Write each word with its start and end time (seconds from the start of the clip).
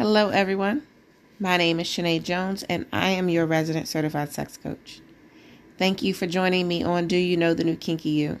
Hello, 0.00 0.30
everyone. 0.30 0.86
My 1.38 1.58
name 1.58 1.78
is 1.78 1.86
Shanae 1.86 2.22
Jones, 2.22 2.62
and 2.70 2.86
I 2.90 3.10
am 3.10 3.28
your 3.28 3.44
resident 3.44 3.86
certified 3.86 4.32
sex 4.32 4.56
coach. 4.56 5.02
Thank 5.76 6.00
you 6.00 6.14
for 6.14 6.26
joining 6.26 6.66
me 6.66 6.82
on 6.82 7.06
Do 7.06 7.18
You 7.18 7.36
Know 7.36 7.52
the 7.52 7.64
New 7.64 7.76
Kinky 7.76 8.08
You? 8.08 8.40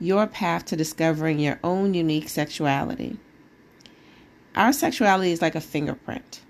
Your 0.00 0.26
path 0.26 0.64
to 0.64 0.76
discovering 0.76 1.38
your 1.38 1.60
own 1.62 1.94
unique 1.94 2.28
sexuality. 2.28 3.18
Our 4.56 4.72
sexuality 4.72 5.30
is 5.30 5.40
like 5.40 5.54
a 5.54 5.60
fingerprint. 5.60 6.40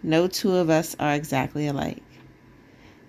No 0.00 0.28
two 0.28 0.54
of 0.54 0.70
us 0.70 0.94
are 1.00 1.14
exactly 1.14 1.66
alike. 1.66 2.04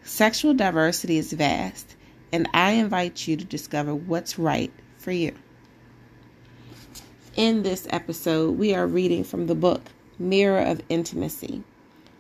Sexual 0.02 0.56
diversity 0.56 1.20
is 1.20 1.34
vast, 1.34 1.96
and 2.32 2.50
I 2.52 2.72
invite 2.72 3.28
you 3.28 3.38
to 3.38 3.46
discover 3.46 3.94
what's 3.94 4.40
right 4.40 4.74
for 4.98 5.12
you. 5.12 5.36
In 7.36 7.62
this 7.62 7.86
episode, 7.92 8.58
we 8.58 8.74
are 8.74 8.88
reading 8.88 9.24
from 9.24 9.46
the 9.46 9.54
book 9.54 9.84
Mirror 10.20 10.62
of 10.62 10.82
Intimacy 10.90 11.64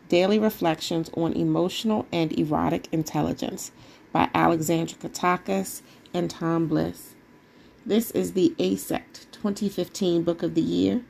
Daily 0.09 0.39
Reflections 0.39 1.09
on 1.15 1.33
Emotional 1.33 2.05
and 2.11 2.38
Erotic 2.38 2.88
Intelligence 2.91 3.71
by 4.11 4.29
Alexandra 4.33 4.97
Katehakis 4.97 5.81
and 6.13 6.29
Tom 6.29 6.67
Bliss. 6.67 7.16
This 7.85 8.11
is 8.11 8.33
the 8.33 8.53
AASECT 8.57 9.27
2015 9.31 10.23
Book 10.23 10.43
of 10.43 10.55
the 10.55 10.61
Year, 10.61 11.02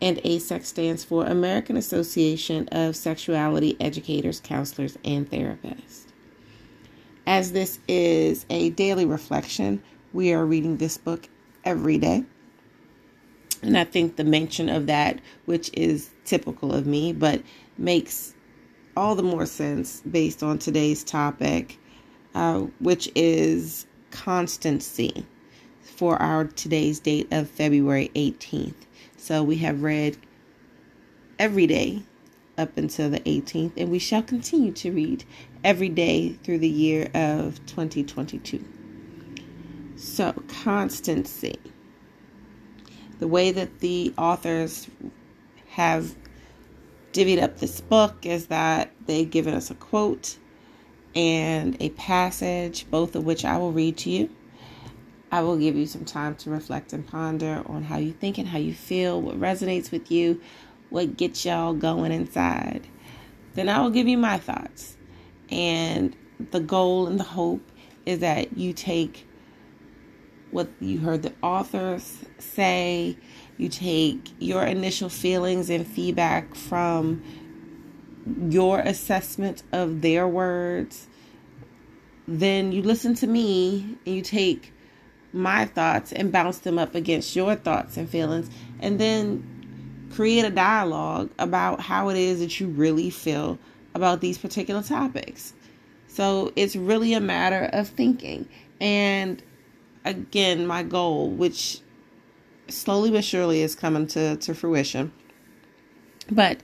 and 0.00 0.18
AASECT 0.18 0.64
stands 0.64 1.04
for 1.04 1.26
American 1.26 1.76
Association 1.76 2.68
of 2.68 2.96
Sexuality 2.96 3.76
Educators, 3.80 4.40
Counselors, 4.40 4.96
and 5.04 5.30
Therapists. 5.30 6.06
As 7.26 7.52
this 7.52 7.78
is 7.88 8.44
a 8.50 8.70
daily 8.70 9.06
reflection, 9.06 9.82
we 10.12 10.32
are 10.32 10.44
reading 10.44 10.76
this 10.76 10.98
book 10.98 11.28
every 11.64 11.98
day. 11.98 12.24
And 13.64 13.78
I 13.78 13.84
think 13.84 14.16
the 14.16 14.24
mention 14.24 14.68
of 14.68 14.86
that, 14.86 15.20
which 15.46 15.70
is 15.72 16.10
typical 16.26 16.74
of 16.74 16.86
me, 16.86 17.14
but 17.14 17.40
makes 17.78 18.34
all 18.94 19.14
the 19.14 19.22
more 19.22 19.46
sense 19.46 20.02
based 20.02 20.42
on 20.42 20.58
today's 20.58 21.02
topic, 21.02 21.78
uh, 22.34 22.60
which 22.80 23.10
is 23.14 23.86
constancy 24.10 25.24
for 25.80 26.20
our 26.20 26.44
today's 26.44 27.00
date 27.00 27.26
of 27.32 27.48
February 27.48 28.10
18th. 28.14 28.74
So 29.16 29.42
we 29.42 29.56
have 29.56 29.82
read 29.82 30.18
every 31.38 31.66
day 31.66 32.02
up 32.58 32.76
until 32.76 33.08
the 33.08 33.20
18th, 33.20 33.72
and 33.78 33.90
we 33.90 33.98
shall 33.98 34.22
continue 34.22 34.72
to 34.72 34.92
read 34.92 35.24
every 35.64 35.88
day 35.88 36.34
through 36.44 36.58
the 36.58 36.68
year 36.68 37.10
of 37.14 37.64
2022. 37.64 38.62
So, 39.96 40.34
constancy 40.62 41.58
the 43.18 43.28
way 43.28 43.52
that 43.52 43.80
the 43.80 44.12
authors 44.18 44.88
have 45.70 46.14
divvied 47.12 47.42
up 47.42 47.58
this 47.58 47.80
book 47.80 48.26
is 48.26 48.46
that 48.48 48.90
they've 49.06 49.30
given 49.30 49.54
us 49.54 49.70
a 49.70 49.74
quote 49.74 50.36
and 51.14 51.76
a 51.80 51.90
passage, 51.90 52.90
both 52.90 53.14
of 53.14 53.24
which 53.24 53.44
I 53.44 53.56
will 53.56 53.72
read 53.72 53.96
to 53.98 54.10
you. 54.10 54.30
I 55.30 55.42
will 55.42 55.56
give 55.56 55.76
you 55.76 55.86
some 55.86 56.04
time 56.04 56.36
to 56.36 56.50
reflect 56.50 56.92
and 56.92 57.06
ponder 57.06 57.62
on 57.66 57.82
how 57.82 57.98
you 57.98 58.12
think 58.12 58.38
and 58.38 58.46
how 58.46 58.58
you 58.58 58.74
feel, 58.74 59.20
what 59.20 59.38
resonates 59.38 59.90
with 59.90 60.10
you, 60.10 60.40
what 60.90 61.16
gets 61.16 61.44
y'all 61.44 61.74
going 61.74 62.12
inside. 62.12 62.86
Then 63.54 63.68
I 63.68 63.80
will 63.80 63.90
give 63.90 64.08
you 64.08 64.18
my 64.18 64.38
thoughts. 64.38 64.96
And 65.50 66.14
the 66.50 66.60
goal 66.60 67.06
and 67.06 67.18
the 67.18 67.24
hope 67.24 67.68
is 68.06 68.20
that 68.20 68.56
you 68.56 68.72
take 68.72 69.26
what 70.54 70.68
you 70.78 71.00
heard 71.00 71.22
the 71.22 71.32
authors 71.42 72.24
say, 72.38 73.16
you 73.58 73.68
take 73.68 74.30
your 74.38 74.62
initial 74.62 75.08
feelings 75.08 75.68
and 75.68 75.84
feedback 75.84 76.54
from 76.54 77.22
your 78.48 78.78
assessment 78.78 79.64
of 79.72 80.00
their 80.00 80.28
words. 80.28 81.08
Then 82.28 82.70
you 82.70 82.82
listen 82.82 83.14
to 83.16 83.26
me 83.26 83.98
and 84.06 84.14
you 84.14 84.22
take 84.22 84.72
my 85.32 85.64
thoughts 85.64 86.12
and 86.12 86.30
bounce 86.30 86.58
them 86.58 86.78
up 86.78 86.94
against 86.94 87.34
your 87.34 87.56
thoughts 87.56 87.96
and 87.96 88.08
feelings, 88.08 88.48
and 88.78 89.00
then 89.00 90.08
create 90.12 90.44
a 90.44 90.50
dialogue 90.50 91.30
about 91.40 91.80
how 91.80 92.10
it 92.10 92.16
is 92.16 92.38
that 92.38 92.60
you 92.60 92.68
really 92.68 93.10
feel 93.10 93.58
about 93.92 94.20
these 94.20 94.38
particular 94.38 94.84
topics. 94.84 95.52
So 96.06 96.52
it's 96.54 96.76
really 96.76 97.12
a 97.12 97.20
matter 97.20 97.68
of 97.72 97.88
thinking. 97.88 98.48
And 98.80 99.42
again 100.04 100.66
my 100.66 100.82
goal, 100.82 101.30
which 101.30 101.80
slowly 102.68 103.10
but 103.10 103.24
surely 103.24 103.62
is 103.62 103.74
coming 103.74 104.06
to, 104.08 104.36
to 104.36 104.54
fruition. 104.54 105.12
But 106.30 106.58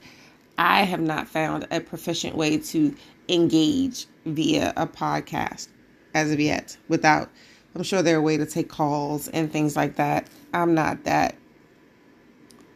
I 0.57 0.83
have 0.83 1.01
not 1.01 1.27
found 1.27 1.67
a 1.71 1.79
proficient 1.79 2.35
way 2.35 2.57
to 2.57 2.95
engage 3.29 4.07
via 4.25 4.73
a 4.75 4.87
podcast 4.87 5.67
as 6.13 6.31
of 6.31 6.39
yet 6.39 6.77
without 6.87 7.29
I'm 7.73 7.83
sure 7.83 8.01
there 8.01 8.17
are 8.17 8.21
way 8.21 8.37
to 8.37 8.45
take 8.45 8.69
calls 8.69 9.29
and 9.29 9.51
things 9.51 9.75
like 9.75 9.95
that. 9.95 10.27
I'm 10.53 10.73
not 10.73 11.05
that 11.05 11.35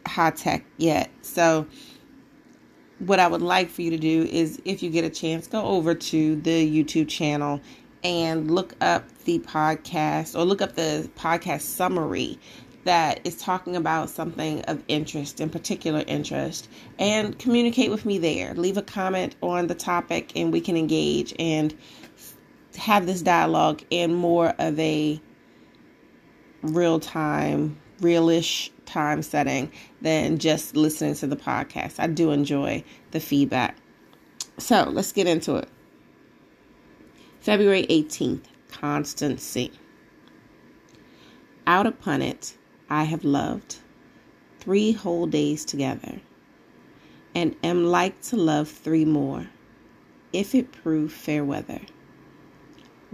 high 0.06 0.30
tech 0.30 0.64
yet. 0.78 1.10
So 1.20 1.66
what 2.98 3.20
I 3.20 3.26
would 3.26 3.42
like 3.42 3.68
for 3.68 3.82
you 3.82 3.90
to 3.90 3.98
do 3.98 4.22
is 4.30 4.60
if 4.64 4.82
you 4.82 4.88
get 4.88 5.04
a 5.04 5.10
chance, 5.10 5.46
go 5.46 5.62
over 5.62 5.94
to 5.94 6.36
the 6.36 6.84
YouTube 6.84 7.08
channel 7.08 7.60
and 8.06 8.52
look 8.52 8.72
up 8.80 9.04
the 9.24 9.40
podcast 9.40 10.38
or 10.38 10.44
look 10.44 10.62
up 10.62 10.76
the 10.76 11.10
podcast 11.16 11.62
summary 11.62 12.38
that 12.84 13.18
is 13.24 13.36
talking 13.36 13.74
about 13.74 14.08
something 14.08 14.62
of 14.66 14.80
interest, 14.86 15.40
in 15.40 15.50
particular 15.50 16.04
interest, 16.06 16.68
and 17.00 17.36
communicate 17.36 17.90
with 17.90 18.06
me 18.06 18.16
there. 18.16 18.54
Leave 18.54 18.76
a 18.76 18.82
comment 18.82 19.34
on 19.42 19.66
the 19.66 19.74
topic 19.74 20.30
and 20.36 20.52
we 20.52 20.60
can 20.60 20.76
engage 20.76 21.34
and 21.40 21.74
have 22.76 23.06
this 23.06 23.22
dialogue 23.22 23.82
in 23.90 24.14
more 24.14 24.54
of 24.60 24.78
a 24.78 25.20
real 26.62 27.00
time, 27.00 27.76
realish 28.00 28.70
time 28.84 29.20
setting 29.20 29.68
than 30.00 30.38
just 30.38 30.76
listening 30.76 31.16
to 31.16 31.26
the 31.26 31.36
podcast. 31.36 31.98
I 31.98 32.06
do 32.06 32.30
enjoy 32.30 32.84
the 33.10 33.18
feedback. 33.18 33.76
So 34.58 34.84
let's 34.84 35.10
get 35.10 35.26
into 35.26 35.56
it. 35.56 35.68
February 37.46 37.86
18th, 37.88 38.42
constancy. 38.72 39.70
Out 41.64 41.86
upon 41.86 42.20
it, 42.20 42.56
I 42.90 43.04
have 43.04 43.22
loved 43.22 43.76
three 44.58 44.90
whole 44.90 45.28
days 45.28 45.64
together, 45.64 46.20
and 47.36 47.54
am 47.62 47.84
like 47.84 48.20
to 48.22 48.36
love 48.36 48.68
three 48.68 49.04
more, 49.04 49.46
if 50.32 50.56
it 50.56 50.72
prove 50.72 51.12
fair 51.12 51.44
weather. 51.44 51.82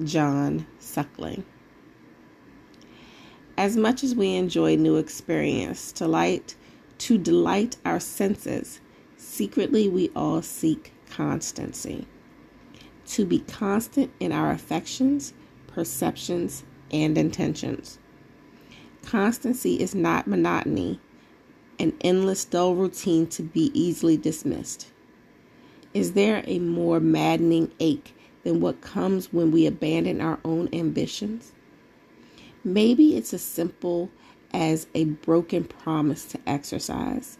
John 0.02 0.66
Suckling. 0.78 1.44
As 3.58 3.76
much 3.76 4.02
as 4.02 4.14
we 4.14 4.34
enjoy 4.34 4.76
new 4.76 4.96
experience 4.96 5.92
to 5.92 6.08
light 6.08 6.54
to 7.00 7.18
delight 7.18 7.76
our 7.84 8.00
senses, 8.00 8.80
secretly 9.18 9.90
we 9.90 10.10
all 10.16 10.40
seek 10.40 10.94
constancy 11.10 12.06
to 13.06 13.24
be 13.24 13.40
constant 13.40 14.10
in 14.20 14.32
our 14.32 14.50
affections, 14.50 15.32
perceptions, 15.66 16.64
and 16.92 17.16
intentions. 17.16 17.98
Constancy 19.02 19.80
is 19.80 19.94
not 19.94 20.26
monotony, 20.26 21.00
an 21.78 21.92
endless 22.02 22.44
dull 22.44 22.74
routine 22.74 23.26
to 23.26 23.42
be 23.42 23.70
easily 23.74 24.16
dismissed. 24.16 24.88
Is 25.94 26.12
there 26.12 26.42
a 26.46 26.58
more 26.58 27.00
maddening 27.00 27.72
ache 27.80 28.14
than 28.44 28.60
what 28.60 28.80
comes 28.80 29.32
when 29.32 29.50
we 29.50 29.66
abandon 29.66 30.20
our 30.20 30.38
own 30.44 30.68
ambitions? 30.72 31.52
Maybe 32.64 33.16
it's 33.16 33.34
as 33.34 33.42
simple 33.42 34.10
as 34.54 34.86
a 34.94 35.04
broken 35.04 35.64
promise 35.64 36.24
to 36.26 36.38
exercise, 36.46 37.38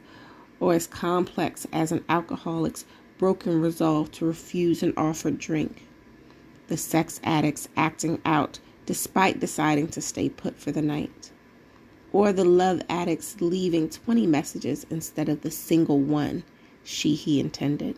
or 0.58 0.74
as 0.74 0.86
complex 0.86 1.66
as 1.72 1.92
an 1.92 2.04
alcoholic's 2.08 2.84
broken 3.22 3.60
resolve 3.60 4.10
to 4.10 4.26
refuse 4.26 4.82
an 4.82 4.92
offered 4.96 5.38
drink. 5.38 5.86
The 6.66 6.76
sex 6.76 7.20
addicts 7.22 7.68
acting 7.76 8.20
out 8.24 8.58
despite 8.84 9.38
deciding 9.38 9.86
to 9.90 10.00
stay 10.00 10.28
put 10.28 10.58
for 10.58 10.72
the 10.72 10.82
night. 10.82 11.30
Or 12.12 12.32
the 12.32 12.44
love 12.44 12.82
addicts 12.88 13.40
leaving 13.40 13.88
20 13.88 14.26
messages 14.26 14.84
instead 14.90 15.28
of 15.28 15.42
the 15.42 15.52
single 15.52 16.00
one 16.00 16.42
she 16.82 17.14
he 17.14 17.38
intended. 17.38 17.96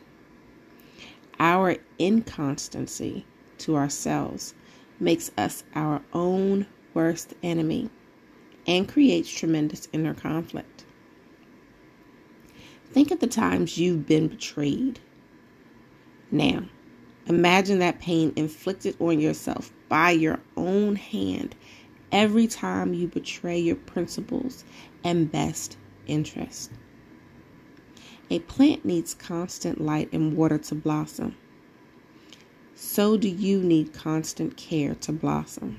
Our 1.41 1.79
inconstancy 1.99 3.25
to 3.61 3.77
ourselves 3.77 4.53
makes 5.01 5.31
us 5.39 5.65
our 5.75 6.03
own 6.13 6.67
worst 6.93 7.33
enemy 7.43 7.89
and 8.67 8.87
creates 8.87 9.31
tremendous 9.31 9.89
inner 9.91 10.13
conflict. 10.13 10.85
Think 12.91 13.11
of 13.11 13.21
the 13.21 13.27
times 13.27 13.79
you've 13.79 14.07
been 14.07 14.29
betrayed 14.29 15.01
now, 16.35 16.65
imagine 17.27 17.79
that 17.79 18.01
pain 18.01 18.33
inflicted 18.37 18.97
on 19.01 19.21
yourself 19.21 19.73
by 19.89 20.11
your 20.11 20.41
own 20.57 20.97
hand 20.97 21.55
every 22.13 22.47
time 22.47 22.93
you 22.93 23.09
betray 23.09 23.59
your 23.59 23.77
principles 23.77 24.65
and 25.05 25.31
best 25.31 25.77
interest. 26.07 26.71
A 28.31 28.41
plant 28.41 28.85
needs 28.85 29.15
constant 29.15 29.81
light 29.81 30.13
and 30.13 30.37
water 30.37 30.59
to 30.59 30.75
blossom. 30.75 31.37
So 32.75 33.17
do 33.17 33.29
you 33.29 33.63
need 33.63 33.93
constant 33.93 34.57
care 34.57 34.95
to 34.97 35.13
blossom. 35.13 35.79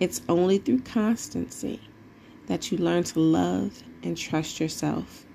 It's 0.00 0.22
only 0.28 0.58
through 0.58 0.80
constancy 0.80 1.80
that 2.46 2.72
you 2.72 2.78
learn 2.78 3.04
to 3.04 3.20
love 3.20 3.82
and 4.02 4.16
trust 4.16 4.58
yourself 4.58 5.26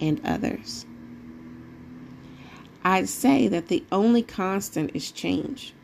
and 0.00 0.20
others. 0.24 0.86
I'd 2.88 3.08
say 3.08 3.48
that 3.48 3.66
the 3.66 3.84
only 3.90 4.22
constant 4.22 4.92
is 4.94 5.10
change. 5.10 5.74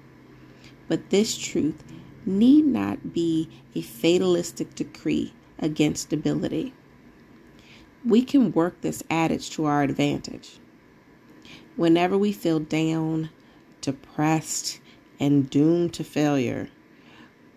But 0.86 1.10
this 1.10 1.36
truth 1.36 1.82
need 2.24 2.64
not 2.64 3.12
be 3.12 3.48
a 3.74 3.82
fatalistic 3.82 4.76
decree 4.76 5.34
against 5.58 6.04
stability. 6.04 6.72
We 8.04 8.22
can 8.22 8.52
work 8.52 8.82
this 8.82 9.02
adage 9.10 9.50
to 9.50 9.64
our 9.64 9.82
advantage. 9.82 10.60
Whenever 11.74 12.16
we 12.16 12.30
feel 12.30 12.60
down, 12.60 13.30
depressed, 13.80 14.78
and 15.18 15.50
doomed 15.50 15.94
to 15.94 16.04
failure, 16.04 16.68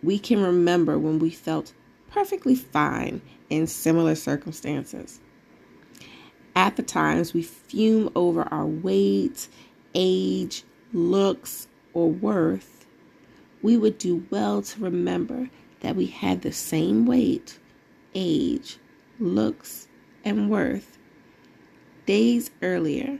we 0.01 0.17
can 0.17 0.41
remember 0.41 0.97
when 0.97 1.19
we 1.19 1.29
felt 1.29 1.71
perfectly 2.09 2.55
fine 2.55 3.21
in 3.51 3.67
similar 3.67 4.15
circumstances. 4.15 5.19
At 6.55 6.77
the 6.77 6.83
times 6.83 7.33
we 7.33 7.43
fume 7.43 8.09
over 8.15 8.43
our 8.43 8.65
weight, 8.65 9.49
age, 9.93 10.63
looks, 10.93 11.67
or 11.93 12.09
worth, 12.09 12.85
we 13.61 13.75
would 13.77 13.97
do 13.97 14.25
well 14.29 14.61
to 14.61 14.79
remember 14.81 15.49
that 15.81 15.95
we 15.95 16.05
had 16.05 16.41
the 16.41 16.53
same 16.53 17.05
weight, 17.05 17.59
age, 18.13 18.77
looks, 19.19 19.87
and 20.23 20.49
worth 20.49 20.97
days 22.05 22.51
earlier, 22.61 23.19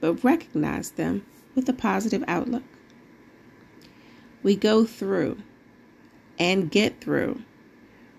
but 0.00 0.22
recognize 0.24 0.90
them 0.90 1.24
with 1.54 1.68
a 1.68 1.72
positive 1.72 2.24
outlook. 2.28 2.64
We 4.42 4.56
go 4.56 4.84
through 4.84 5.38
and 6.38 6.70
get 6.70 7.00
through 7.00 7.42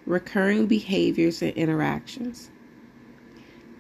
recurring 0.05 0.65
behaviors 0.65 1.41
and 1.41 1.51
interactions 1.53 2.49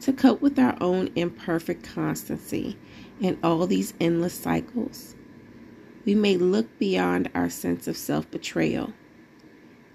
to 0.01 0.13
cope 0.13 0.41
with 0.41 0.57
our 0.57 0.77
own 0.81 1.09
imperfect 1.15 1.83
constancy 1.83 2.77
in 3.19 3.37
all 3.43 3.67
these 3.67 3.93
endless 3.99 4.33
cycles. 4.33 5.15
We 6.05 6.15
may 6.15 6.37
look 6.37 6.79
beyond 6.79 7.29
our 7.35 7.49
sense 7.49 7.87
of 7.87 7.97
self 7.97 8.29
betrayal, 8.31 8.93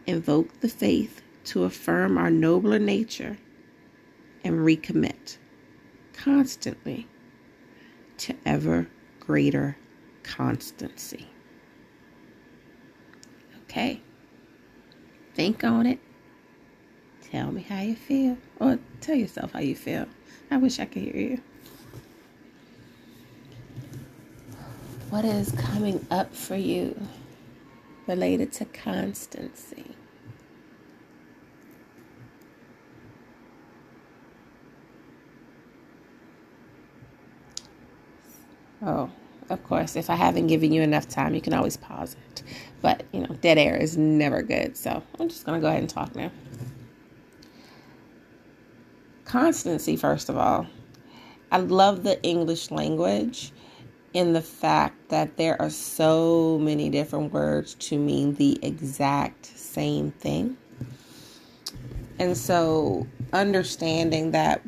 invoke 0.07 0.61
the 0.61 0.69
faith 0.69 1.23
to 1.45 1.65
affirm 1.65 2.19
our 2.19 2.31
nobler 2.31 2.79
nature, 2.79 3.39
and 4.43 4.61
recommit 4.61 5.39
constantly 6.13 7.09
to 8.19 8.35
ever 8.45 8.89
greater 9.21 9.77
constancy. 10.23 11.29
Okay, 13.63 14.01
think 15.35 15.65
on 15.65 15.87
it. 15.87 15.99
Tell 17.35 17.51
me 17.51 17.63
how 17.63 17.81
you 17.81 17.97
feel, 17.97 18.39
or 18.61 18.79
tell 19.01 19.17
yourself 19.17 19.55
how 19.55 19.59
you 19.59 19.75
feel. 19.75 20.07
I 20.53 20.57
wish 20.57 20.79
I 20.79 20.85
could 20.85 21.03
hear 21.03 21.17
you. 21.17 21.41
What 25.11 25.25
is 25.25 25.51
coming 25.51 26.07
up 26.13 26.33
for 26.33 26.55
you 26.55 27.09
related 28.07 28.53
to 28.53 28.67
constancy? 28.67 29.97
Oh, 38.81 39.11
of 39.51 39.65
course, 39.65 39.97
if 39.97 40.09
I 40.09 40.15
haven't 40.15 40.47
given 40.47 40.73
you 40.73 40.83
enough 40.83 41.09
time, 41.09 41.35
you 41.35 41.41
can 41.41 41.53
always 41.53 41.77
pause 41.77 42.15
it. 42.31 42.45
But, 42.81 43.03
you 43.11 43.23
know, 43.23 43.35
dead 43.41 43.59
air 43.59 43.77
is 43.77 43.97
never 43.97 44.41
good. 44.45 44.77
So 44.77 45.03
I'm 45.19 45.29
just 45.29 45.45
going 45.45 45.61
to 45.61 45.61
go 45.61 45.67
ahead 45.69 45.81
and 45.81 45.91
talk 45.91 46.15
now 46.15 46.31
constancy, 49.35 49.97
first 49.97 50.29
of 50.29 50.37
all. 50.37 50.65
I 51.51 51.59
love 51.59 52.05
the 52.05 52.23
English 52.23 52.71
language 52.71 53.51
in 54.13 54.33
the 54.33 54.41
fact 54.41 55.09
that 55.09 55.37
there 55.37 55.61
are 55.61 55.71
so 55.71 56.57
many 56.63 56.89
different 56.89 57.33
words 57.33 57.75
to 57.75 57.99
mean 57.99 58.37
the 58.37 58.61
exact 58.63 59.47
same 59.47 60.13
thing. 60.13 60.57
And 62.21 62.37
so, 62.37 63.09
understanding 63.33 64.31
that 64.31 64.63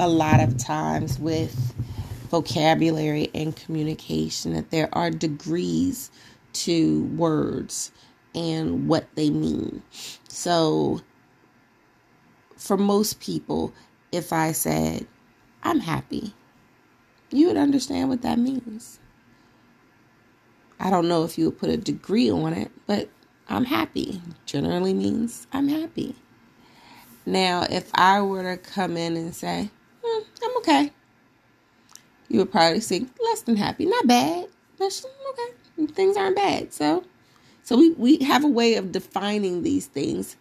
a 0.00 0.08
lot 0.08 0.40
of 0.40 0.58
times 0.58 1.20
with 1.20 1.72
vocabulary 2.28 3.30
and 3.36 3.54
communication, 3.54 4.52
that 4.54 4.72
there 4.72 4.88
are 4.92 5.12
degrees 5.12 6.10
to 6.54 7.04
words 7.16 7.92
and 8.34 8.88
what 8.88 9.06
they 9.14 9.30
mean. 9.30 9.80
So, 10.28 11.02
for 12.56 12.76
most 12.76 13.20
people, 13.20 13.72
if 14.12 14.32
I 14.32 14.52
said, 14.52 15.06
I'm 15.62 15.80
happy, 15.80 16.34
you 17.30 17.48
would 17.48 17.56
understand 17.56 18.10
what 18.10 18.22
that 18.22 18.38
means. 18.38 19.00
I 20.78 20.90
don't 20.90 21.08
know 21.08 21.24
if 21.24 21.38
you 21.38 21.46
would 21.46 21.58
put 21.58 21.70
a 21.70 21.76
degree 21.76 22.30
on 22.30 22.52
it, 22.52 22.70
but 22.86 23.08
I'm 23.48 23.64
happy 23.64 24.20
generally 24.46 24.94
means 24.94 25.46
I'm 25.52 25.68
happy. 25.68 26.14
Now, 27.24 27.64
if 27.70 27.90
I 27.94 28.20
were 28.20 28.42
to 28.42 28.56
come 28.56 28.96
in 28.96 29.16
and 29.16 29.34
say, 29.34 29.70
hmm, 30.04 30.22
I'm 30.44 30.56
okay, 30.58 30.90
you 32.28 32.40
would 32.40 32.50
probably 32.50 32.80
say 32.80 33.06
less 33.24 33.42
than 33.42 33.56
happy. 33.56 33.86
Not 33.86 34.06
bad, 34.06 34.48
okay. 34.80 35.86
Things 35.92 36.16
aren't 36.16 36.36
bad. 36.36 36.72
So, 36.72 37.04
so 37.62 37.76
we, 37.76 37.90
we 37.92 38.18
have 38.24 38.44
a 38.44 38.48
way 38.48 38.74
of 38.74 38.92
defining 38.92 39.62
these 39.62 39.86
things. 39.86 40.36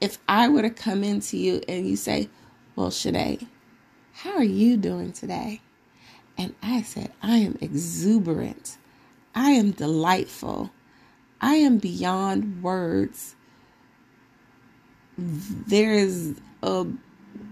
If 0.00 0.18
I 0.28 0.48
were 0.48 0.62
to 0.62 0.70
come 0.70 1.04
into 1.04 1.36
you 1.36 1.62
and 1.68 1.88
you 1.88 1.96
say, 1.96 2.28
well, 2.76 2.90
Shanae, 2.90 3.46
how 4.12 4.32
are 4.32 4.44
you 4.44 4.76
doing 4.76 5.12
today? 5.12 5.60
And 6.36 6.54
I 6.62 6.82
said, 6.82 7.12
I 7.22 7.38
am 7.38 7.58
exuberant. 7.60 8.76
I 9.34 9.50
am 9.50 9.72
delightful. 9.72 10.70
I 11.40 11.54
am 11.54 11.78
beyond 11.78 12.62
words. 12.62 13.36
There 15.16 15.92
is 15.92 16.34
a 16.62 16.86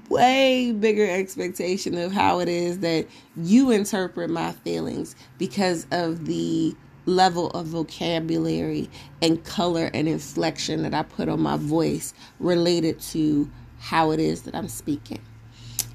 way 0.08 0.72
bigger 0.72 1.08
expectation 1.08 1.96
of 1.96 2.12
how 2.12 2.40
it 2.40 2.48
is 2.48 2.80
that 2.80 3.06
you 3.37 3.70
interpret 3.70 4.30
my 4.30 4.52
feelings 4.52 5.16
because 5.38 5.87
of 5.90 6.26
the 6.26 6.75
level 7.06 7.50
of 7.50 7.66
vocabulary 7.66 8.88
and 9.20 9.42
color 9.44 9.90
and 9.92 10.08
inflection 10.08 10.82
that 10.82 10.94
I 10.94 11.02
put 11.02 11.28
on 11.28 11.40
my 11.40 11.56
voice 11.56 12.14
related 12.38 13.00
to 13.00 13.50
how 13.82 14.12
it 14.12 14.20
is 14.20 14.42
that 14.42 14.54
I'm 14.54 14.68
speaking. 14.68 15.20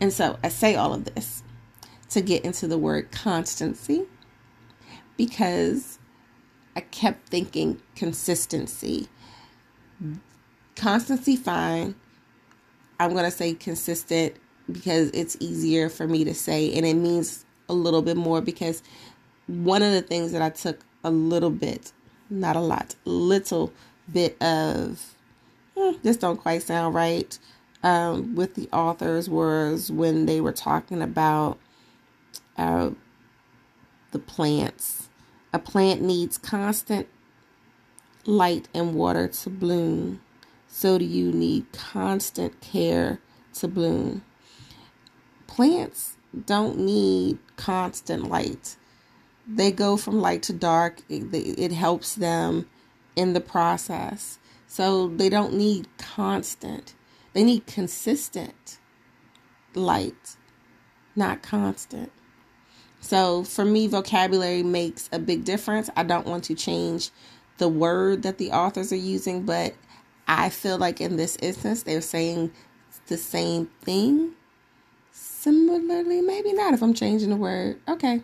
And 0.02 0.12
so 0.12 0.38
I 0.44 0.50
say 0.50 0.76
all 0.76 0.94
of 0.94 1.06
this 1.06 1.42
to 2.10 2.22
get 2.22 2.44
into 2.44 2.68
the 2.68 2.78
word 2.78 3.12
constancy 3.12 4.04
because 5.16 5.98
I 6.76 6.82
kept 6.82 7.30
thinking 7.30 7.82
consistency. 7.96 9.08
Constancy, 10.76 11.38
fine. 11.38 11.96
I'm 13.00 13.14
going 13.14 13.24
to 13.24 13.32
say 13.32 13.54
consistent 13.54 14.36
because 14.70 15.10
it's 15.14 15.38
easier 15.40 15.88
for 15.88 16.08
me 16.08 16.26
to 16.26 16.34
say 16.34 16.74
and 16.74 16.86
it 16.86 16.96
means 16.96 17.46
a 17.70 17.74
little 17.74 18.02
bit 18.02 18.18
more 18.18 18.42
because 18.42 18.84
one 19.48 19.82
of 19.82 19.94
the 19.94 20.02
things 20.02 20.34
that 20.34 20.42
I 20.42 20.50
took 20.50 20.86
a 21.06 21.10
little 21.10 21.52
bit, 21.52 21.94
not 22.30 22.58
a 22.58 22.62
lot, 22.62 22.96
little 23.06 23.72
bit 24.12 24.42
of, 24.44 25.16
hmm, 25.78 25.92
this 26.04 26.18
don't 26.18 26.38
quite 26.38 26.64
sound 26.64 26.94
right 26.94 27.40
um, 27.84 28.36
with 28.36 28.56
the 28.56 28.70
authors 28.74 29.30
was 29.30 29.92
when 29.92 30.26
they 30.26 30.42
were 30.42 30.52
talking 30.52 31.02
about 31.02 31.58
uh, 32.58 32.92
the 34.12 34.20
plants. 34.20 35.10
A 35.54 35.60
plant 35.60 36.02
needs 36.02 36.38
constant 36.38 37.08
light 38.26 38.68
and 38.74 38.94
water 38.94 39.28
to 39.28 39.50
bloom. 39.50 40.22
So 40.68 40.98
do 40.98 41.06
you 41.06 41.32
need 41.32 41.72
constant 41.72 42.60
care 42.62 43.20
to 43.58 43.68
bloom. 43.68 44.24
Plants 45.48 46.16
don't 46.46 46.78
need 46.78 47.40
constant 47.56 48.30
light. 48.30 48.76
They 49.48 49.72
go 49.72 49.98
from 49.98 50.20
light 50.20 50.44
to 50.44 50.54
dark. 50.54 51.00
It, 51.10 51.34
it 51.34 51.72
helps 51.72 52.16
them 52.16 52.68
in 53.16 53.34
the 53.34 53.42
process. 53.42 54.38
So 54.68 55.08
they 55.08 55.30
don't 55.30 55.54
need 55.54 55.88
constant. 55.98 56.94
Need 57.44 57.68
consistent 57.68 58.80
light, 59.76 60.36
not 61.16 61.44
constant. 61.44 62.12
So 63.00 63.44
for 63.44 63.64
me, 63.64 63.88
vocabulary 63.88 64.64
makes 64.64 65.08
a 65.12 65.20
big 65.20 65.46
difference. 65.46 65.90
I 65.96 66.04
don't 66.04 66.26
want 66.26 66.44
to 66.46 66.56
change 66.56 67.12
the 67.58 67.68
word 67.68 68.24
that 68.24 68.38
the 68.38 68.52
authors 68.52 68.92
are 68.92 68.98
using, 68.98 69.44
but 69.44 69.76
I 70.28 70.50
feel 70.50 70.78
like 70.78 71.00
in 71.00 71.16
this 71.16 71.38
instance, 71.38 71.84
they're 71.84 72.02
saying 72.02 72.52
the 73.08 73.18
same 73.18 73.70
thing 73.82 74.34
similarly. 75.12 76.22
Maybe 76.22 76.54
not 76.54 76.74
if 76.74 76.82
I'm 76.82 76.94
changing 76.94 77.30
the 77.30 77.36
word. 77.36 77.80
Okay. 77.88 78.22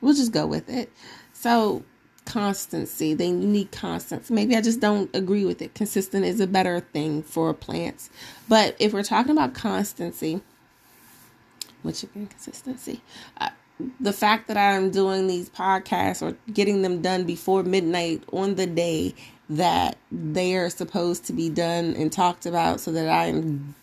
We'll 0.00 0.14
just 0.14 0.32
go 0.32 0.46
with 0.46 0.68
it. 0.68 0.92
So, 1.32 1.82
constancy. 2.28 3.14
They 3.14 3.32
need 3.32 3.72
constants. 3.72 4.30
Maybe 4.30 4.54
I 4.54 4.60
just 4.60 4.80
don't 4.80 5.14
agree 5.16 5.46
with 5.46 5.62
it. 5.62 5.74
Consistent 5.74 6.26
is 6.26 6.40
a 6.40 6.46
better 6.46 6.80
thing 6.80 7.22
for 7.22 7.52
plants. 7.54 8.10
But 8.48 8.76
if 8.78 8.92
we're 8.92 9.02
talking 9.02 9.32
about 9.32 9.54
constancy, 9.54 10.42
which 11.82 12.02
again, 12.02 12.26
consistency, 12.26 13.00
uh, 13.40 13.48
the 13.98 14.12
fact 14.12 14.46
that 14.48 14.58
I'm 14.58 14.90
doing 14.90 15.26
these 15.26 15.48
podcasts 15.48 16.20
or 16.20 16.36
getting 16.52 16.82
them 16.82 17.00
done 17.00 17.24
before 17.24 17.62
midnight 17.62 18.22
on 18.30 18.56
the 18.56 18.66
day 18.66 19.14
that 19.48 19.96
they 20.12 20.54
are 20.56 20.68
supposed 20.68 21.24
to 21.26 21.32
be 21.32 21.48
done 21.48 21.94
and 21.96 22.12
talked 22.12 22.44
about 22.44 22.80
so 22.80 22.92
that 22.92 23.08
I'm 23.08 23.74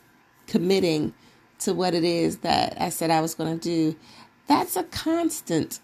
committing 0.45 1.15
to 1.59 1.73
what 1.73 1.95
it 1.95 2.03
is 2.03 2.39
that 2.39 2.79
I 2.79 2.89
said 2.89 3.09
I 3.09 3.21
was 3.21 3.33
going 3.33 3.57
to 3.57 3.63
do, 3.63 3.97
that's 4.45 4.75
a 4.75 4.83
constant 4.83 5.79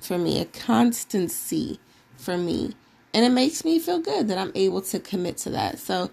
for 0.00 0.18
me, 0.18 0.40
a 0.40 0.46
constancy 0.46 1.78
for 2.20 2.36
me. 2.36 2.74
And 3.12 3.24
it 3.24 3.30
makes 3.30 3.64
me 3.64 3.78
feel 3.78 3.98
good 3.98 4.28
that 4.28 4.38
I'm 4.38 4.52
able 4.54 4.82
to 4.82 5.00
commit 5.00 5.36
to 5.38 5.50
that. 5.50 5.78
So 5.78 6.10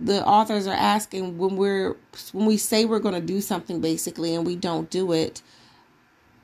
the 0.00 0.24
authors 0.24 0.66
are 0.66 0.74
asking 0.74 1.38
when 1.38 1.56
we're 1.56 1.96
when 2.32 2.46
we 2.46 2.56
say 2.56 2.84
we're 2.84 2.98
going 2.98 3.14
to 3.14 3.20
do 3.20 3.40
something 3.40 3.80
basically 3.80 4.34
and 4.34 4.46
we 4.46 4.56
don't 4.56 4.90
do 4.90 5.12
it, 5.12 5.42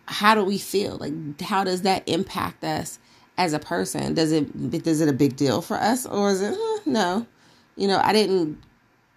how 0.06 0.34
do 0.34 0.44
we 0.44 0.58
feel? 0.58 0.96
Like 0.98 1.40
how 1.40 1.64
does 1.64 1.82
that 1.82 2.06
impact 2.06 2.62
us 2.62 2.98
as 3.38 3.52
a 3.52 3.58
person? 3.58 4.14
Does 4.14 4.30
it 4.30 4.48
is 4.86 5.00
it 5.00 5.08
a 5.08 5.12
big 5.12 5.36
deal 5.36 5.62
for 5.62 5.76
us 5.76 6.06
or 6.06 6.30
is 6.30 6.42
it 6.42 6.56
no? 6.86 7.26
You 7.76 7.88
know, 7.88 8.00
I 8.02 8.12
didn't 8.12 8.62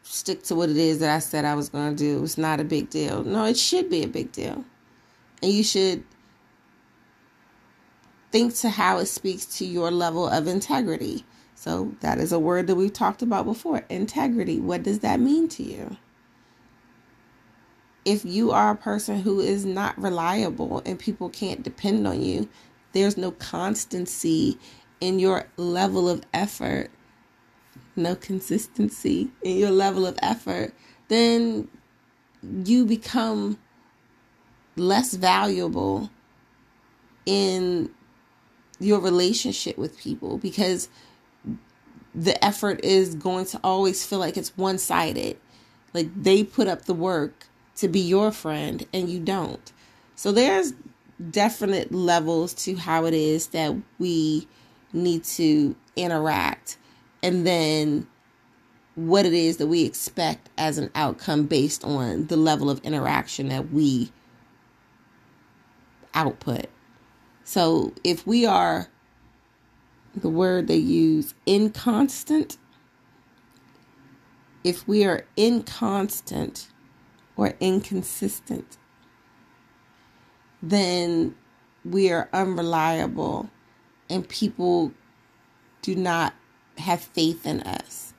stick 0.04 0.44
to 0.44 0.56
what 0.56 0.70
it 0.70 0.78
is 0.78 1.00
that 1.00 1.16
I 1.16 1.20
said 1.20 1.46
I 1.46 1.56
was 1.56 1.70
going 1.70 1.96
to 1.96 2.04
do. 2.04 2.24
It's 2.24 2.38
not 2.38 2.60
a 2.60 2.64
big 2.64 2.90
deal. 2.90 3.24
No, 3.24 3.46
it 3.46 3.58
should 3.58 3.90
be 3.90 4.04
a 4.04 4.08
big 4.08 4.32
deal. 4.32 4.66
And 5.42 5.52
you 5.52 5.64
should 5.64 6.04
think 8.32 8.56
to 8.56 8.70
how 8.70 9.00
it 9.00 9.08
speaks 9.08 9.46
to 9.58 9.66
your 9.66 9.92
level 9.92 10.28
of 10.28 10.48
integrity. 10.48 11.26
So, 11.56 11.94
that 12.00 12.20
is 12.20 12.32
a 12.32 12.40
word 12.40 12.68
that 12.68 12.76
we've 12.76 12.94
talked 12.94 13.22
about 13.22 13.46
before 13.46 13.84
integrity. 13.90 14.60
What 14.60 14.84
does 14.84 15.00
that 15.00 15.20
mean 15.20 15.50
to 15.50 15.64
you? 15.64 15.98
If 18.06 18.24
you 18.24 18.52
are 18.52 18.72
a 18.72 18.78
person 18.78 19.22
who 19.22 19.40
is 19.42 19.66
not 19.66 20.02
reliable 20.02 20.82
and 20.86 20.98
people 20.98 21.30
can't 21.30 21.62
depend 21.62 22.08
on 22.08 22.22
you, 22.22 22.48
there's 22.94 23.18
no 23.18 23.32
constancy 23.32 24.58
in 25.02 25.20
your 25.20 25.48
level 25.58 26.10
of 26.10 26.24
effort, 26.34 26.90
no 27.96 28.16
consistency 28.16 29.30
in 29.42 29.58
your 29.58 29.72
level 29.72 30.06
of 30.06 30.18
effort, 30.22 30.74
then 31.10 31.68
you 32.64 32.86
become 32.86 33.60
less 34.76 35.14
valuable 35.14 36.10
in 37.26 37.90
your 38.80 39.00
relationship 39.00 39.78
with 39.78 39.98
people 39.98 40.38
because 40.38 40.90
the 42.16 42.44
effort 42.44 42.84
is 42.84 43.16
going 43.16 43.46
to 43.46 43.60
always 43.64 44.06
feel 44.06 44.20
like 44.20 44.38
it's 44.38 44.56
one 44.58 44.78
sided. 44.78 45.38
Like 45.94 46.10
they 46.16 46.44
put 46.44 46.68
up 46.68 46.86
the 46.86 46.94
work 46.94 47.48
to 47.78 47.88
be 47.88 48.00
your 48.00 48.32
friend 48.32 48.86
and 48.94 49.10
you 49.10 49.20
don't. 49.20 49.72
So 50.16 50.32
there's 50.32 50.74
definite 51.32 51.92
levels 51.92 52.54
to 52.54 52.76
how 52.76 53.06
it 53.06 53.14
is 53.14 53.48
that 53.48 53.76
we 53.98 54.48
need 54.94 55.24
to 55.24 55.76
interact 55.96 56.78
and 57.22 57.46
then 57.46 58.08
what 58.96 59.26
it 59.26 59.34
is 59.34 59.58
that 59.58 59.68
we 59.68 59.86
expect 59.86 60.50
as 60.58 60.78
an 60.78 60.90
outcome 60.96 61.46
based 61.46 61.84
on 61.84 62.28
the 62.28 62.38
level 62.38 62.70
of 62.70 62.80
interaction 62.80 63.50
that 63.50 63.72
we 63.72 64.12
output. 66.14 66.68
So 67.50 67.94
if 68.04 68.28
we 68.28 68.46
are 68.46 68.90
the 70.14 70.30
word 70.30 70.68
they 70.68 70.76
use 70.76 71.34
inconstant, 71.48 72.60
if 74.64 74.88
we 74.88 75.04
are 75.04 75.26
inconstant 75.36 76.68
or 77.36 77.56
inconsistent, 77.60 78.78
then 80.62 81.34
we 81.84 82.12
are 82.12 82.30
unreliable 82.34 83.50
and 84.12 84.30
people 84.30 84.92
do 85.82 85.96
not 85.96 86.36
have 86.78 87.02
faith 87.02 87.48
in 87.48 87.62
us. 87.62 88.14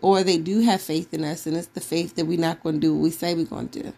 Or 0.00 0.22
they 0.22 0.38
do 0.38 0.60
have 0.60 0.80
faith 0.80 1.12
in 1.12 1.22
us, 1.22 1.46
and 1.46 1.54
it's 1.54 1.66
the 1.66 1.82
faith 1.82 2.14
that 2.14 2.24
we're 2.24 2.40
not 2.40 2.62
going 2.62 2.76
to 2.76 2.80
do 2.80 2.94
what 2.94 3.02
we 3.02 3.10
say 3.10 3.34
we're 3.34 3.44
going 3.44 3.68
to 3.68 3.82
do. 3.82 3.92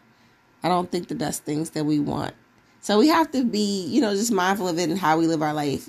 I 0.65 0.69
don't 0.69 0.91
think 0.91 1.07
that 1.07 1.21
that's 1.21 1.39
things 1.39 1.71
that 1.71 1.85
we 1.85 2.01
want. 2.01 2.35
So 2.81 2.99
we 2.99 3.09
have 3.09 3.31
to 3.33 3.45
be, 3.45 3.87
you 3.87 4.01
know, 4.01 4.15
just 4.15 4.33
mindful 4.33 4.69
of 4.69 4.79
it 4.79 4.89
and 4.89 4.99
how 4.99 5.19
we 5.19 5.27
live 5.27 5.43
our 5.43 5.53
life 5.53 5.89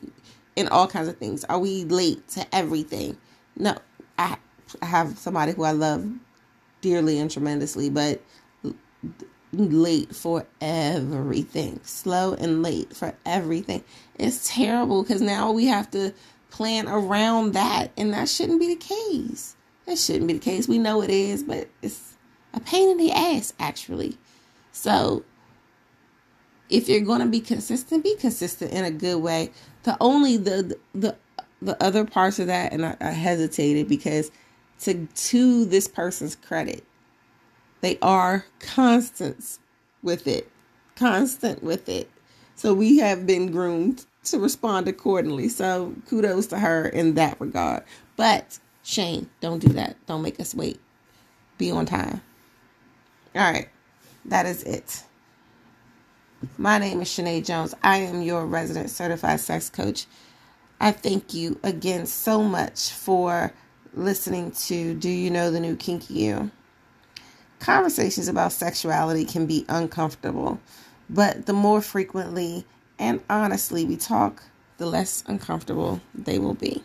in 0.55 0.67
all 0.67 0.87
kinds 0.87 1.07
of 1.07 1.17
things. 1.17 1.43
Are 1.45 1.59
we 1.59 1.85
late 1.85 2.27
to 2.29 2.45
everything? 2.55 3.17
No. 3.57 3.77
I, 4.17 4.37
I 4.81 4.85
have 4.85 5.17
somebody 5.17 5.53
who 5.53 5.63
I 5.63 5.71
love 5.71 6.07
dearly 6.81 7.17
and 7.17 7.31
tremendously, 7.31 7.89
but 7.89 8.21
late 9.53 10.15
for 10.15 10.45
everything. 10.59 11.79
Slow 11.83 12.33
and 12.33 12.61
late 12.61 12.95
for 12.95 13.13
everything. 13.25 13.83
It's 14.15 14.49
terrible 14.53 15.03
because 15.03 15.21
now 15.21 15.51
we 15.51 15.67
have 15.67 15.89
to 15.91 16.13
plan 16.49 16.87
around 16.87 17.53
that, 17.53 17.91
and 17.97 18.13
that 18.13 18.27
shouldn't 18.27 18.59
be 18.59 18.67
the 18.67 18.75
case. 18.75 19.55
That 19.85 19.97
shouldn't 19.97 20.27
be 20.27 20.33
the 20.33 20.39
case. 20.39 20.67
We 20.67 20.77
know 20.77 21.01
it 21.01 21.09
is, 21.09 21.43
but 21.43 21.69
it's 21.81 22.15
a 22.53 22.59
pain 22.59 22.89
in 22.89 22.97
the 22.97 23.11
ass, 23.11 23.53
actually. 23.59 24.17
So 24.71 25.23
if 26.71 26.89
you're 26.89 27.01
going 27.01 27.21
to 27.21 27.27
be 27.27 27.41
consistent, 27.41 28.03
be 28.03 28.15
consistent 28.17 28.71
in 28.73 28.85
a 28.85 28.91
good 28.91 29.21
way. 29.21 29.51
The 29.83 29.97
only 30.01 30.37
the 30.37 30.77
the 30.93 31.17
the 31.61 31.81
other 31.83 32.05
parts 32.05 32.39
of 32.39 32.47
that, 32.47 32.73
and 32.73 32.85
I, 32.85 32.97
I 33.01 33.11
hesitated 33.11 33.89
because 33.89 34.31
to 34.81 35.07
to 35.07 35.65
this 35.65 35.87
person's 35.87 36.35
credit, 36.35 36.83
they 37.81 37.99
are 38.01 38.45
constants 38.59 39.59
with 40.03 40.27
it, 40.27 40.49
constant 40.95 41.63
with 41.63 41.89
it. 41.89 42.09
So 42.55 42.73
we 42.73 42.99
have 42.99 43.27
been 43.27 43.51
groomed 43.51 44.05
to 44.25 44.39
respond 44.39 44.87
accordingly. 44.87 45.49
So 45.49 45.95
kudos 46.09 46.47
to 46.47 46.59
her 46.59 46.87
in 46.87 47.15
that 47.15 47.39
regard. 47.41 47.83
But 48.17 48.59
Shane, 48.83 49.29
don't 49.41 49.59
do 49.59 49.69
that. 49.73 49.97
Don't 50.07 50.21
make 50.21 50.39
us 50.39 50.55
wait. 50.55 50.79
Be 51.57 51.71
on 51.71 51.85
time. 51.85 52.21
All 53.35 53.51
right. 53.51 53.69
That 54.25 54.45
is 54.45 54.63
it. 54.63 55.03
My 56.57 56.79
name 56.79 57.01
is 57.01 57.07
Shanae 57.07 57.45
Jones. 57.45 57.75
I 57.83 57.97
am 57.97 58.23
your 58.23 58.47
resident 58.47 58.89
certified 58.89 59.39
sex 59.39 59.69
coach. 59.69 60.07
I 60.79 60.91
thank 60.91 61.35
you 61.35 61.59
again 61.61 62.07
so 62.07 62.41
much 62.41 62.89
for 62.89 63.53
listening 63.93 64.51
to 64.51 64.95
Do 64.95 65.09
You 65.09 65.29
Know 65.29 65.51
the 65.51 65.59
New 65.59 65.75
Kinky 65.75 66.15
You? 66.15 66.49
Conversations 67.59 68.27
about 68.27 68.53
sexuality 68.53 69.23
can 69.23 69.45
be 69.45 69.65
uncomfortable, 69.69 70.59
but 71.11 71.45
the 71.45 71.53
more 71.53 71.79
frequently 71.79 72.65
and 72.97 73.21
honestly 73.29 73.85
we 73.85 73.95
talk, 73.95 74.41
the 74.79 74.87
less 74.87 75.23
uncomfortable 75.27 76.01
they 76.15 76.39
will 76.39 76.55
be. 76.55 76.81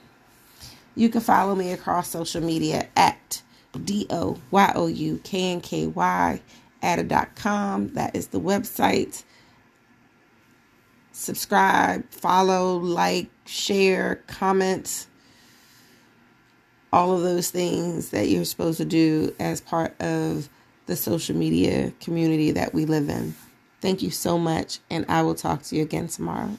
You 0.95 1.09
can 1.09 1.23
follow 1.23 1.55
me 1.55 1.73
across 1.73 2.11
social 2.11 2.43
media 2.43 2.89
at 2.95 3.41
D 3.83 4.07
O 4.11 4.37
Y 4.51 4.73
O 4.75 4.87
U 4.87 5.19
K 5.25 5.53
N 5.53 5.63
K 5.63 5.87
Y 5.87 6.43
at 6.83 7.09
That 7.09 8.11
is 8.13 8.27
the 8.27 8.41
website 8.41 9.23
subscribe, 11.16 12.08
follow, 12.11 12.76
like, 12.76 13.28
share, 13.46 14.16
comment, 14.26 15.06
all 16.92 17.16
of 17.16 17.23
those 17.23 17.50
things 17.50 18.11
that 18.11 18.28
you're 18.28 18.44
supposed 18.44 18.76
to 18.78 18.85
do 18.85 19.35
as 19.40 19.61
part 19.61 19.99
of 20.00 20.49
the 20.85 20.94
social 20.94 21.35
media 21.35 21.90
community 22.00 22.50
that 22.50 22.75
we 22.75 22.85
live 22.85 23.08
in. 23.08 23.35
Thank 23.80 24.02
you 24.02 24.11
so 24.11 24.38
much, 24.38 24.80
and 24.90 25.06
I 25.08 25.23
will 25.23 25.35
talk 25.35 25.62
to 25.64 25.76
you 25.76 25.82
again 25.82 26.08
tomorrow. 26.08 26.58